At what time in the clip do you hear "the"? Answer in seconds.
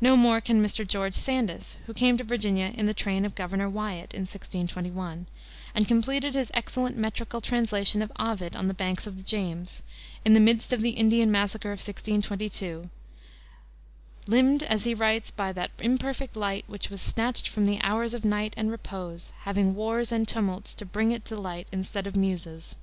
2.86-2.94, 8.68-8.72, 9.18-9.22, 10.32-10.40, 10.80-10.92, 17.66-17.82, 22.14-22.18